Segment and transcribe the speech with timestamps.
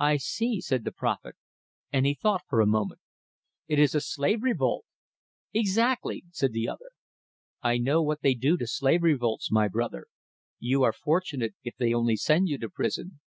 [0.00, 1.36] "I see," said the prophet,
[1.90, 3.00] and he thought for a moment.
[3.66, 4.84] "It is a slave revolt!"
[5.54, 6.90] "Exactly," said the other.
[7.62, 10.04] "I know what they do to slave revolts, my brother.
[10.58, 13.20] You are fortunate if they only send you to prison."